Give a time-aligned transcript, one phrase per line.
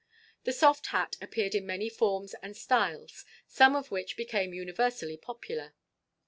[0.45, 5.75] The soft hat appeared in many forms and styles, some of which became universally popular.